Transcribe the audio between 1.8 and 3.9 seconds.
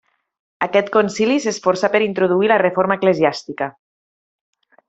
per introduir la reforma eclesiàstica.